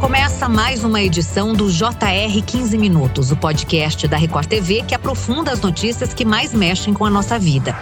[0.00, 5.52] Começa mais uma edição do JR 15 Minutos, o podcast da Record TV que aprofunda
[5.52, 7.76] as notícias que mais mexem com a nossa vida.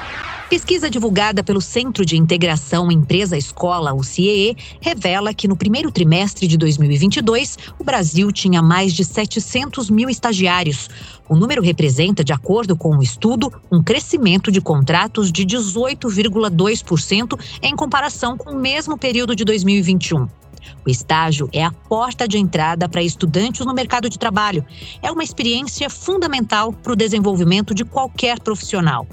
[0.51, 6.57] Pesquisa divulgada pelo Centro de Integração Empresa-Escola, o CIEE, revela que no primeiro trimestre de
[6.57, 10.91] 2022, o Brasil tinha mais de 700 mil estagiários.
[11.29, 17.77] O número representa, de acordo com o estudo, um crescimento de contratos de 18,2% em
[17.77, 20.27] comparação com o mesmo período de 2021.
[20.87, 24.65] O estágio é a porta de entrada para estudantes no mercado de trabalho.
[25.03, 29.07] É uma experiência fundamental para o desenvolvimento de qualquer profissional.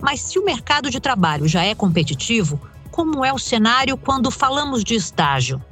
[0.00, 2.60] Mas se o mercado de trabalho já é competitivo,
[2.90, 5.62] como é o cenário quando falamos de estágio?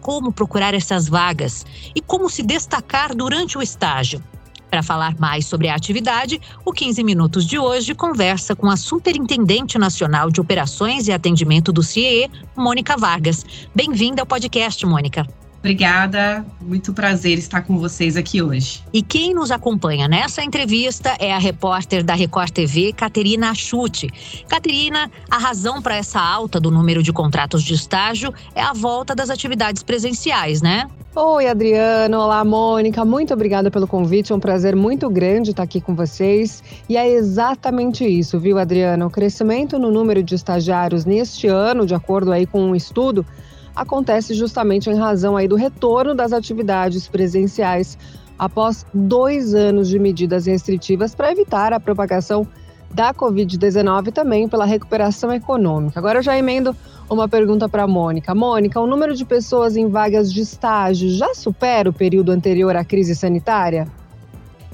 [0.00, 4.22] Como procurar essas vagas e como se destacar durante o estágio?
[4.70, 9.78] Para falar mais sobre a atividade, o 15 Minutos de hoje conversa com a Superintendente
[9.78, 13.44] Nacional de Operações e Atendimento do CIE, Mônica Vargas.
[13.74, 15.26] Bem-vinda ao podcast, Mônica.
[15.58, 18.84] Obrigada, muito prazer estar com vocês aqui hoje.
[18.92, 24.08] E quem nos acompanha nessa entrevista é a repórter da Record TV, Caterina Achute.
[24.48, 29.14] Caterina, a razão para essa alta do número de contratos de estágio é a volta
[29.14, 30.88] das atividades presenciais, né?
[31.18, 32.18] Oi, Adriano.
[32.18, 33.02] Olá, Mônica.
[33.02, 34.32] Muito obrigada pelo convite.
[34.32, 36.62] É um prazer muito grande estar aqui com vocês.
[36.90, 39.06] E é exatamente isso, viu, Adriano?
[39.06, 43.24] O crescimento no número de estagiários neste ano, de acordo aí com um estudo,
[43.76, 47.98] acontece justamente em razão aí do retorno das atividades presenciais
[48.38, 52.46] após dois anos de medidas restritivas para evitar a propagação
[52.92, 55.98] da Covid-19 também pela recuperação econômica.
[55.98, 56.74] Agora eu já emendo
[57.10, 58.34] uma pergunta para a Mônica.
[58.34, 62.84] Mônica, o número de pessoas em vagas de estágio já supera o período anterior à
[62.84, 63.86] crise sanitária?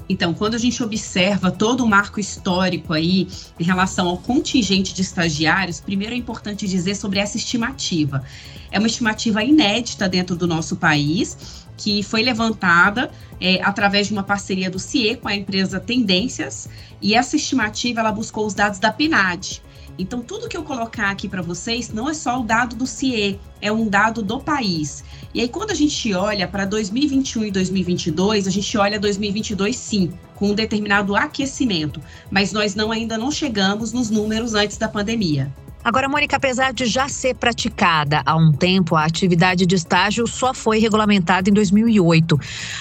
[0.07, 3.27] Então, quando a gente observa todo o marco histórico aí
[3.59, 8.23] em relação ao contingente de estagiários, primeiro é importante dizer sobre essa estimativa.
[8.71, 14.23] É uma estimativa inédita dentro do nosso país que foi levantada é, através de uma
[14.23, 16.69] parceria do CIE com a empresa Tendências,
[17.01, 19.61] e essa estimativa ela buscou os dados da PNAD.
[19.97, 23.39] Então, tudo que eu colocar aqui para vocês não é só o dado do CIE,
[23.61, 25.03] é um dado do país.
[25.33, 30.11] E aí, quando a gente olha para 2021 e 2022, a gente olha 2022 sim,
[30.35, 35.53] com um determinado aquecimento, mas nós não ainda não chegamos nos números antes da pandemia.
[35.83, 40.53] Agora, Mônica, apesar de já ser praticada há um tempo, a atividade de estágio só
[40.53, 42.39] foi regulamentada em 2008.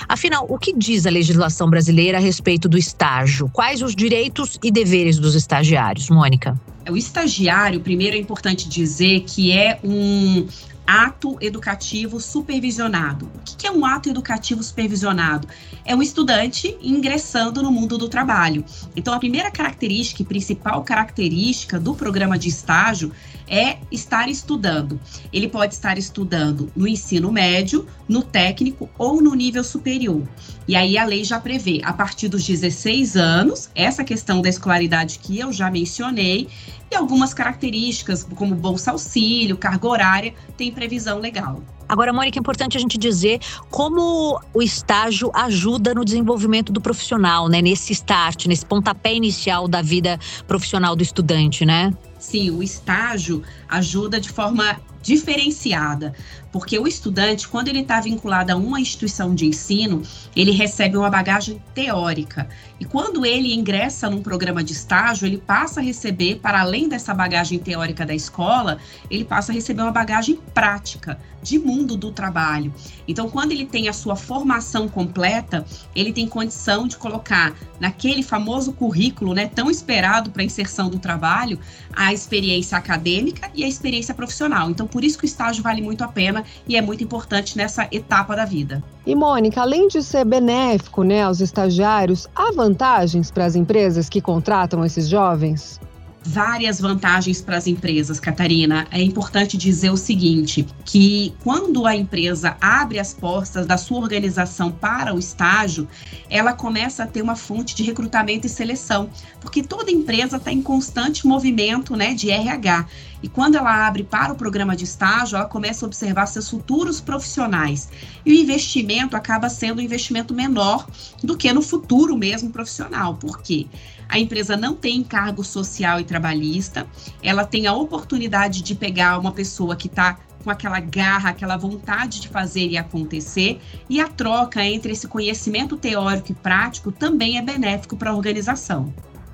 [0.08, 3.50] Afinal, o que diz a legislação brasileira a respeito do estágio?
[3.52, 6.56] Quais os direitos e deveres dos estagiários, Mônica?
[6.88, 10.46] O estagiário, primeiro é importante dizer que é um
[10.86, 13.26] ato educativo supervisionado.
[13.26, 15.48] O que é um ato educativo supervisionado?
[15.84, 18.64] É um estudante ingressando no mundo do trabalho.
[18.94, 23.12] Então, a primeira característica e principal característica do programa de estágio
[23.52, 24.98] é estar estudando.
[25.30, 30.26] Ele pode estar estudando no ensino médio, no técnico ou no nível superior.
[30.66, 35.18] E aí a lei já prevê, a partir dos 16 anos, essa questão da escolaridade
[35.18, 36.48] que eu já mencionei,
[36.90, 41.62] e algumas características, como bolsa auxílio, carga horária, tem previsão legal.
[41.88, 43.38] Agora, Mônica, é importante a gente dizer
[43.70, 47.60] como o estágio ajuda no desenvolvimento do profissional, né?
[47.60, 51.92] Nesse start, nesse pontapé inicial da vida profissional do estudante, né?
[52.22, 56.14] Sim, o estágio ajuda de forma diferenciada,
[56.52, 60.02] porque o estudante, quando ele está vinculado a uma instituição de ensino,
[60.36, 62.48] ele recebe uma bagagem teórica.
[62.78, 67.12] E quando ele ingressa num programa de estágio, ele passa a receber, para além dessa
[67.12, 68.78] bagagem teórica da escola,
[69.10, 72.72] ele passa a receber uma bagagem prática de mundo do trabalho.
[73.08, 78.72] Então, quando ele tem a sua formação completa, ele tem condição de colocar naquele famoso
[78.72, 81.58] currículo, né, tão esperado para inserção do trabalho,
[81.92, 84.70] a experiência acadêmica e a experiência profissional.
[84.70, 87.88] Então, por isso que o estágio vale muito a pena e é muito importante nessa
[87.90, 88.82] etapa da vida.
[89.06, 94.20] E Mônica, além de ser benéfico, né, aos estagiários, há vantagens para as empresas que
[94.20, 95.80] contratam esses jovens?
[96.24, 98.86] Várias vantagens para as empresas, Catarina.
[98.90, 104.70] É importante dizer o seguinte, que quando a empresa abre as portas da sua organização
[104.70, 105.88] para o estágio,
[106.30, 109.10] ela começa a ter uma fonte de recrutamento e seleção,
[109.40, 112.86] porque toda empresa está em constante movimento, né, de RH.
[113.22, 117.00] E quando ela abre para o programa de estágio, ela começa a observar seus futuros
[117.00, 117.88] profissionais.
[118.26, 120.86] E o investimento acaba sendo um investimento menor
[121.22, 123.14] do que no futuro mesmo profissional.
[123.14, 123.66] Por quê?
[124.08, 126.86] A empresa não tem encargo social e trabalhista,
[127.22, 132.20] ela tem a oportunidade de pegar uma pessoa que está com aquela garra, aquela vontade
[132.20, 137.42] de fazer e acontecer, e a troca entre esse conhecimento teórico e prático também é
[137.42, 138.92] benéfico para a organização.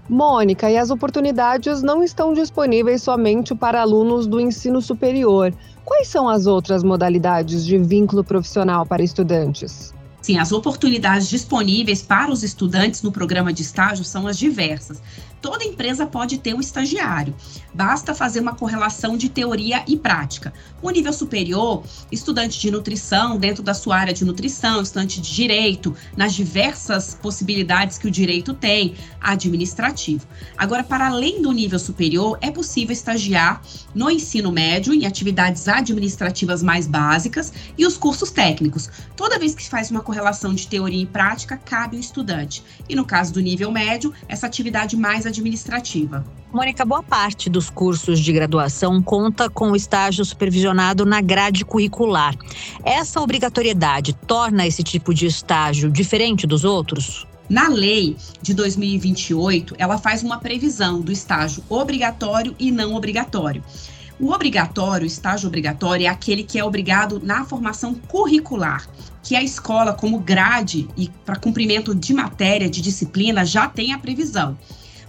[0.08, 5.52] Mônica, e as oportunidades não estão disponíveis somente para alunos do ensino superior.
[5.84, 9.92] Quais são as outras modalidades de vínculo profissional para estudantes?
[10.22, 15.00] Sim, as oportunidades disponíveis para os estudantes no programa de estágio são as diversas
[15.40, 17.34] toda empresa pode ter um estagiário.
[17.74, 20.52] Basta fazer uma correlação de teoria e prática.
[20.82, 25.94] O nível superior, estudante de nutrição, dentro da sua área de nutrição, estudante de direito,
[26.16, 30.26] nas diversas possibilidades que o direito tem, administrativo.
[30.56, 33.62] Agora, para além do nível superior, é possível estagiar
[33.94, 38.90] no ensino médio, em atividades administrativas mais básicas e os cursos técnicos.
[39.14, 42.62] Toda vez que se faz uma correlação de teoria e prática, cabe o estudante.
[42.88, 46.24] E no caso do nível médio, essa atividade mais administrativa.
[46.52, 52.34] Mônica, boa parte dos cursos de graduação conta com o estágio supervisionado na grade curricular.
[52.82, 57.26] Essa obrigatoriedade torna esse tipo de estágio diferente dos outros?
[57.48, 63.62] Na lei de 2028, ela faz uma previsão do estágio obrigatório e não obrigatório.
[64.20, 68.88] O obrigatório, o estágio obrigatório, é aquele que é obrigado na formação curricular,
[69.22, 73.98] que a escola, como grade e para cumprimento de matéria, de disciplina, já tem a
[73.98, 74.58] previsão.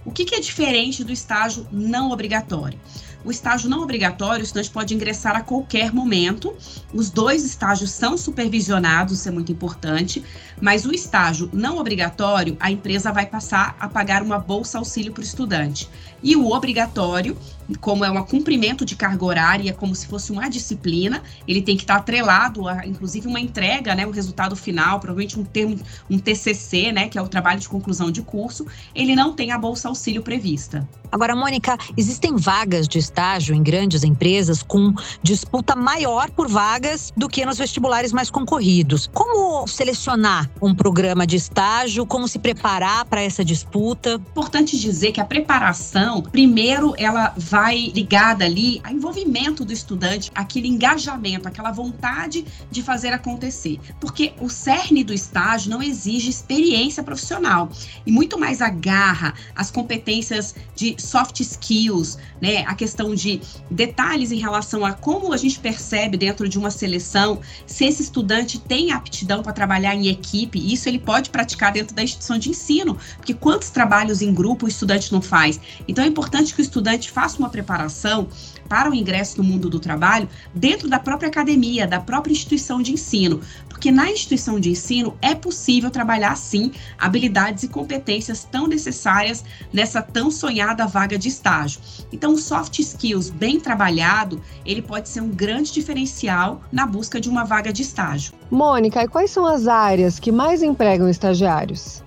[0.04, 2.78] O que, que é diferente do estágio não obrigatório?
[3.22, 6.54] O estágio não obrigatório, o estudante pode ingressar a qualquer momento.
[6.92, 10.24] Os dois estágios são supervisionados, isso é muito importante.
[10.58, 15.20] Mas o estágio não obrigatório, a empresa vai passar a pagar uma bolsa auxílio para
[15.20, 15.88] o estudante.
[16.22, 17.36] E o obrigatório,
[17.78, 21.82] como é um cumprimento de carga horária, como se fosse uma disciplina, ele tem que
[21.82, 25.78] estar atrelado a, inclusive, uma entrega, né, o resultado final, provavelmente um termo,
[26.08, 29.58] um TCC, né, que é o trabalho de conclusão de curso, ele não tem a
[29.58, 30.88] bolsa auxílio prevista.
[31.12, 37.28] Agora, Mônica, existem vagas de estágio em grandes empresas com disputa maior por vagas do
[37.28, 39.10] que nos vestibulares mais concorridos.
[39.12, 42.06] Como selecionar um programa de estágio?
[42.06, 44.20] Como se preparar para essa disputa?
[44.30, 50.68] Importante dizer que a preparação, primeiro, ela vai ligada ali ao envolvimento do estudante, aquele
[50.68, 53.78] engajamento, aquela vontade de fazer acontecer.
[54.00, 57.70] Porque o cerne do estágio não exige experiência profissional
[58.06, 62.64] e muito mais a garra, as competências de soft skills, né?
[62.66, 63.40] A questão de
[63.70, 68.58] detalhes em relação a como a gente percebe dentro de uma seleção se esse estudante
[68.58, 70.72] tem aptidão para trabalhar em equipe.
[70.72, 74.68] Isso ele pode praticar dentro da instituição de ensino, porque quantos trabalhos em grupo o
[74.68, 75.60] estudante não faz?
[75.86, 78.28] Então é importante que o estudante faça uma preparação
[78.68, 82.92] para o ingresso no mundo do trabalho dentro da própria academia, da própria instituição de
[82.92, 89.44] ensino, porque na instituição de ensino é possível trabalhar sim habilidades e competências tão necessárias
[89.72, 91.80] nessa tão sonhada vaga de estágio.
[92.12, 97.44] Então, soft skills bem trabalhado, ele pode ser um grande diferencial na busca de uma
[97.44, 98.34] vaga de estágio.
[98.50, 102.02] Mônica, e quais são as áreas que mais empregam estagiários?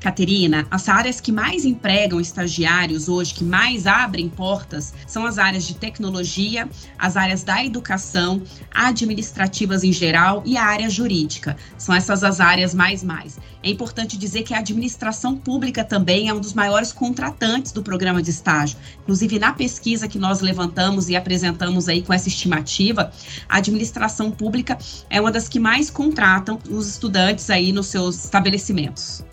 [0.00, 5.64] Caterina, as áreas que mais empregam estagiários hoje, que mais abrem portas, são as áreas
[5.64, 6.68] de tecnologia,
[6.98, 8.42] as áreas da educação,
[8.72, 11.56] administrativas em geral e a área jurídica.
[11.76, 13.38] São essas as áreas mais mais.
[13.62, 18.22] É importante dizer que a administração pública também é um dos maiores contratantes do programa
[18.22, 18.78] de estágio.
[19.02, 23.10] Inclusive, na pesquisa que nós levantamos e apresentamos aí com essa estimativa,
[23.48, 24.78] a administração pública
[25.10, 29.24] é uma das que mais contratam os estudantes aí nos seus estabelecimentos.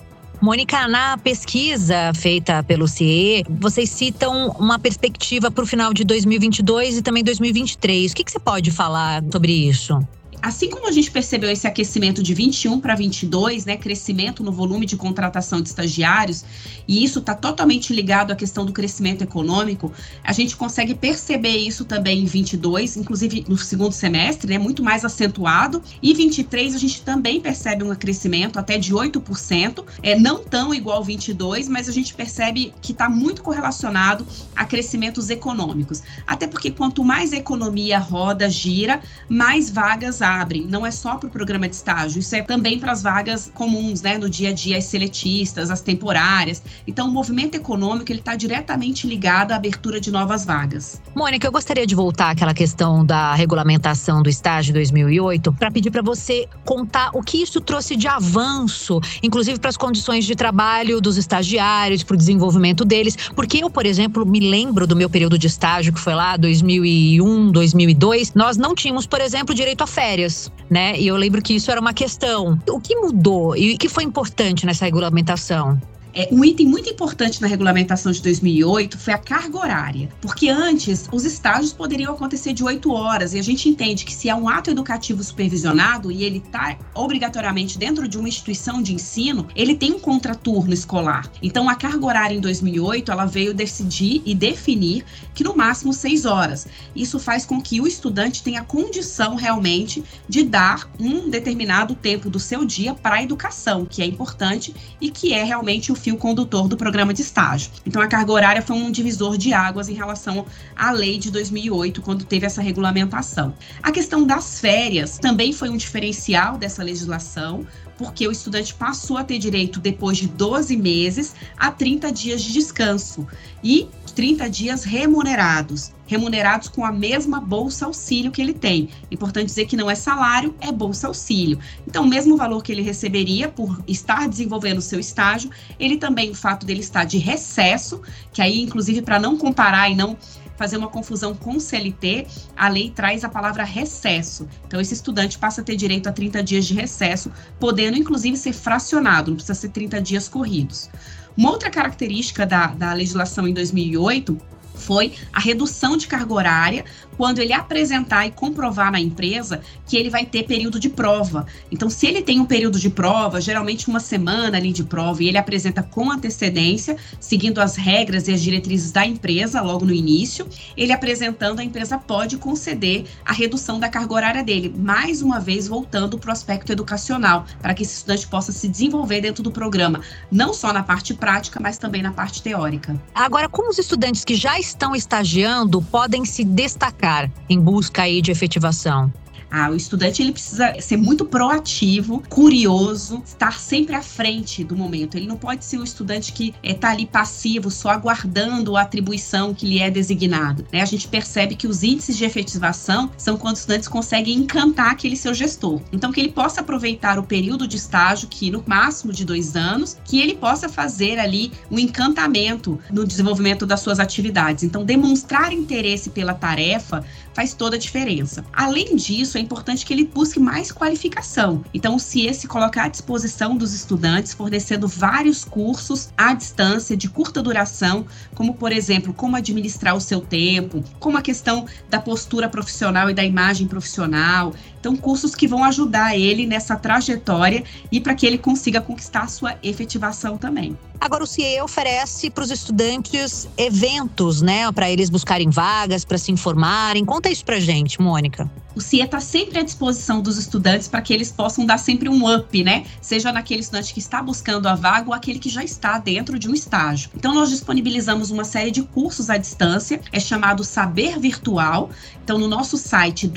[0.42, 6.98] Mônica, na pesquisa feita pelo CIE, vocês citam uma perspectiva para o final de 2022
[6.98, 8.12] e também 2023.
[8.12, 10.00] O que, que você pode falar sobre isso?
[10.46, 14.86] Assim como a gente percebeu esse aquecimento de 21 para 22, né, crescimento no volume
[14.86, 16.46] de contratação de estagiários,
[16.88, 19.92] e isso está totalmente ligado à questão do crescimento econômico,
[20.24, 25.04] a gente consegue perceber isso também em 22, inclusive no segundo semestre, né, muito mais
[25.04, 30.72] acentuado, e 23 a gente também percebe um crescimento até de 8%, é não tão
[30.76, 36.04] igual ao 22, mas a gente percebe que está muito correlacionado a crescimentos econômicos.
[36.28, 41.16] Até porque quanto mais a economia roda, gira, mais vagas há abrem, não é só
[41.16, 44.50] para o programa de estágio, isso é também para as vagas comuns, né, no dia
[44.50, 46.62] a dia, as seletistas, as temporárias.
[46.88, 51.02] Então, o movimento econômico ele está diretamente ligado à abertura de novas vagas.
[51.16, 56.02] Mônica, eu gostaria de voltar àquela questão da regulamentação do estágio 2008 para pedir para
[56.02, 61.18] você contar o que isso trouxe de avanço, inclusive para as condições de trabalho dos
[61.18, 65.48] estagiários, para o desenvolvimento deles, porque eu, por exemplo, me lembro do meu período de
[65.48, 70.52] estágio que foi lá 2001, 2002, nós não tínhamos, por exemplo, direito a férias férias,
[70.70, 70.98] né?
[70.98, 72.58] E eu lembro que isso era uma questão.
[72.70, 75.80] O que mudou e o que foi importante nessa regulamentação?
[76.18, 81.10] É, um item muito importante na regulamentação de 2008 foi a carga horária, porque antes
[81.12, 84.48] os estágios poderiam acontecer de 8 horas e a gente entende que se é um
[84.48, 89.92] ato educativo supervisionado e ele está obrigatoriamente dentro de uma instituição de ensino, ele tem
[89.92, 91.30] um contraturno escolar.
[91.42, 95.04] Então a carga horária em 2008 ela veio decidir e definir
[95.34, 96.66] que no máximo 6 horas.
[96.96, 102.40] Isso faz com que o estudante tenha condição realmente de dar um determinado tempo do
[102.40, 106.68] seu dia para a educação, que é importante e que é realmente o fio condutor
[106.68, 107.72] do programa de estágio.
[107.84, 110.46] Então, a carga horária foi um divisor de águas em relação
[110.76, 113.56] à lei de 2008, quando teve essa regulamentação.
[113.82, 117.66] A questão das férias também foi um diferencial dessa legislação,
[117.98, 122.54] porque o estudante passou a ter direito, depois de 12 meses, a 30 dias de
[122.54, 123.28] descanso
[123.64, 128.90] e 30 dias remunerados, remunerados com a mesma bolsa auxílio que ele tem.
[129.12, 131.60] Importante dizer que não é salário, é bolsa auxílio.
[131.86, 136.32] Então, o mesmo valor que ele receberia por estar desenvolvendo o seu estágio, ele também,
[136.32, 140.18] o fato dele estar de recesso, que aí, inclusive, para não comparar e não
[140.58, 144.48] fazer uma confusão com CLT, a lei traz a palavra recesso.
[144.66, 148.54] Então, esse estudante passa a ter direito a 30 dias de recesso, podendo inclusive ser
[148.54, 150.90] fracionado, não precisa ser 30 dias corridos.
[151.38, 156.86] Uma outra característica da, da legislação em 2008 foi a redução de carga horária
[157.18, 161.46] quando ele apresentar e comprovar na empresa que ele vai ter período de prova.
[161.72, 165.28] Então, se ele tem um período de prova, geralmente uma semana ali de prova, e
[165.28, 170.48] ele apresenta com antecedência, seguindo as regras e as diretrizes da empresa logo no início,
[170.76, 175.68] ele apresentando, a empresa pode conceder a redução da carga horária dele, mais uma vez
[175.68, 180.02] voltando para o aspecto educacional, para que esse estudante possa se desenvolver dentro do programa,
[180.32, 183.00] não só na parte prática, mas também na parte teórica.
[183.14, 188.32] Agora, como os estudantes que já estão estagiando podem se destacar em busca aí de
[188.32, 189.12] efetivação?
[189.58, 195.16] Ah, o estudante ele precisa ser muito proativo, curioso, estar sempre à frente do momento.
[195.16, 198.82] Ele não pode ser um estudante que está eh, é, ali passivo, só aguardando a
[198.82, 200.66] atribuição que lhe é designada.
[200.74, 200.82] Né?
[200.82, 205.16] A gente percebe que os índices de efetivação são quando os estudantes conseguem encantar aquele
[205.16, 205.80] seu gestor.
[205.90, 209.96] Então, que ele possa aproveitar o período de estágio, que no máximo de dois anos,
[210.04, 214.66] que ele possa fazer ali um encantamento no desenvolvimento das suas atividades.
[214.66, 218.46] Então, demonstrar interesse pela tarefa faz toda a diferença.
[218.54, 221.64] Além disso, é importante que ele busque mais qualificação.
[221.74, 227.10] Então, o CIE se coloca à disposição dos estudantes, fornecendo vários cursos à distância, de
[227.10, 232.48] curta duração, como, por exemplo, como administrar o seu tempo, como a questão da postura
[232.48, 234.54] profissional e da imagem profissional.
[234.86, 239.28] Então, cursos que vão ajudar ele nessa trajetória e para que ele consiga conquistar a
[239.28, 240.78] sua efetivação também.
[241.02, 246.32] Agora, o CIE oferece para os estudantes eventos, né, para eles buscarem vagas, para se
[246.32, 247.04] informarem.
[247.04, 248.48] Conta isso para gente, Mônica.
[248.76, 252.30] O CIE está sempre à disposição dos estudantes para que eles possam dar sempre um
[252.30, 252.86] up, né?
[253.02, 256.50] Seja naquele estudante que está buscando a vaga ou aquele que já está dentro de
[256.50, 257.10] um estágio.
[257.16, 261.90] Então, nós disponibilizamos uma série de cursos à distância, é chamado Saber Virtual.
[262.22, 263.28] Então, no nosso site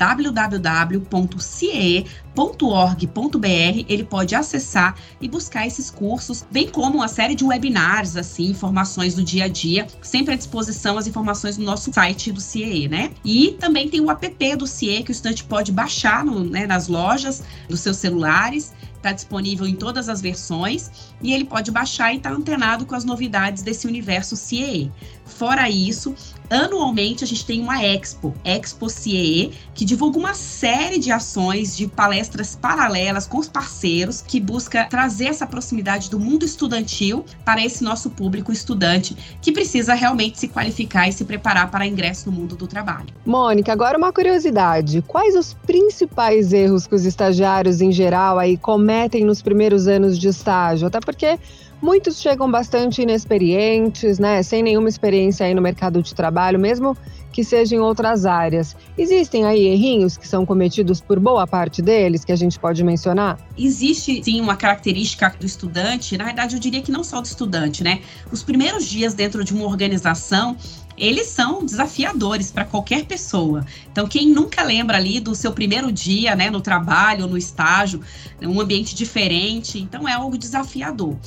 [2.35, 8.49] www.ciee.org.br, ele pode acessar e buscar esses cursos, bem como uma série de webinars, assim,
[8.49, 12.87] informações do dia a dia, sempre à disposição as informações no nosso site do CIE,
[12.87, 13.11] né?
[13.23, 16.87] E também tem o app do CIE que o estudante pode baixar no, né, nas
[16.87, 20.91] lojas dos seus celulares está disponível em todas as versões
[21.21, 24.91] e ele pode baixar e estar tá antenado com as novidades desse universo CIE.
[25.25, 26.15] Fora isso,
[26.49, 31.87] anualmente a gente tem uma Expo, Expo CIE, que divulga uma série de ações, de
[31.87, 37.83] palestras paralelas com os parceiros, que busca trazer essa proximidade do mundo estudantil para esse
[37.83, 42.55] nosso público estudante, que precisa realmente se qualificar e se preparar para ingresso no mundo
[42.55, 43.07] do trabalho.
[43.23, 48.88] Mônica, agora uma curiosidade: quais os principais erros que os estagiários em geral aí cometem
[49.25, 50.87] nos primeiros anos de estágio?
[50.87, 51.37] Até porque
[51.81, 56.95] Muitos chegam bastante inexperientes, né, sem nenhuma experiência aí no mercado de trabalho, mesmo
[57.31, 58.75] que seja em outras áreas.
[58.97, 63.39] Existem aí errinhos que são cometidos por boa parte deles que a gente pode mencionar?
[63.57, 67.81] Existe sim uma característica do estudante, na verdade eu diria que não só do estudante,
[67.81, 68.01] né?
[68.29, 70.57] Os primeiros dias dentro de uma organização,
[70.99, 73.65] eles são desafiadores para qualquer pessoa.
[73.91, 78.01] Então, quem nunca lembra ali do seu primeiro dia, né, no trabalho, no estágio,
[78.41, 81.17] um ambiente diferente, então é algo desafiador.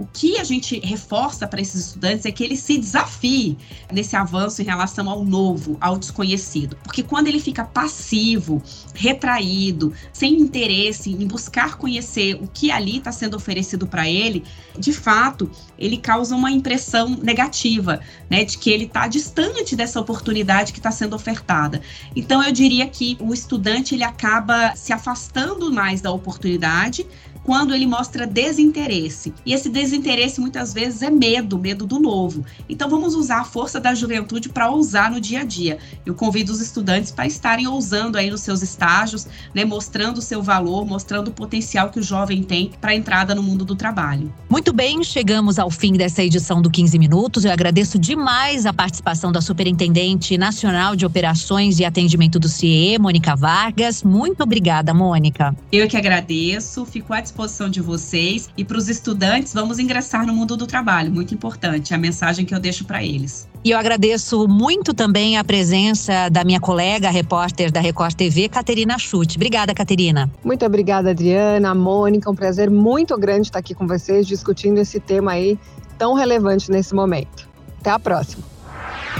[0.00, 3.58] O que a gente reforça para esses estudantes é que eles se desafiem
[3.92, 6.74] nesse avanço em relação ao novo, ao desconhecido.
[6.82, 8.62] Porque quando ele fica passivo,
[8.94, 14.42] retraído, sem interesse em buscar conhecer o que ali está sendo oferecido para ele,
[14.78, 20.72] de fato, ele causa uma impressão negativa, né, de que ele está distante dessa oportunidade
[20.72, 21.82] que está sendo ofertada.
[22.16, 27.06] Então, eu diria que o estudante ele acaba se afastando mais da oportunidade
[27.44, 29.32] quando ele mostra desinteresse.
[29.44, 32.44] E esse desinteresse muitas vezes é medo, medo do novo.
[32.68, 35.78] Então vamos usar a força da juventude para ousar no dia a dia.
[36.04, 40.42] Eu convido os estudantes para estarem ousando aí nos seus estágios, né, mostrando o seu
[40.42, 44.32] valor, mostrando o potencial que o jovem tem para a entrada no mundo do trabalho.
[44.48, 47.44] Muito bem, chegamos ao fim dessa edição do 15 Minutos.
[47.44, 53.34] Eu agradeço demais a participação da Superintendente Nacional de Operações e Atendimento do CIE, Mônica
[53.34, 54.02] Vargas.
[54.02, 55.54] Muito obrigada, Mônica.
[55.72, 58.48] Eu que agradeço, fico à disposição de vocês.
[58.56, 62.54] E para os estudantes, vamos ingressar no mundo do trabalho, muito importante, a mensagem que
[62.54, 63.48] eu deixo para eles.
[63.64, 68.48] E eu agradeço muito também a presença da minha colega, a repórter da Record TV,
[68.48, 69.36] Caterina Chute.
[69.36, 70.30] Obrigada, Caterina.
[70.42, 72.30] Muito obrigada, Adriana, Mônica.
[72.30, 75.58] Um prazer muito grande estar aqui com vocês discutindo esse tema aí
[75.98, 77.48] tão relevante nesse momento.
[77.80, 78.59] Até a próxima.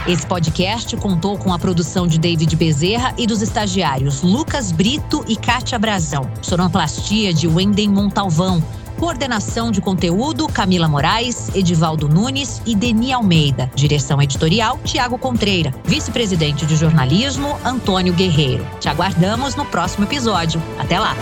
[0.06, 5.36] Esse podcast contou com a produção de David Bezerra e dos estagiários Lucas Brito e
[5.36, 6.30] Kátia Brazão.
[6.40, 8.62] Sonoplastia de Wendem Montalvão.
[8.98, 13.70] Coordenação de conteúdo: Camila Moraes, Edivaldo Nunes e Deni Almeida.
[13.74, 15.72] Direção editorial: Tiago Contreira.
[15.84, 18.66] Vice-presidente de jornalismo: Antônio Guerreiro.
[18.80, 20.62] Te aguardamos no próximo episódio.
[20.78, 21.14] Até lá!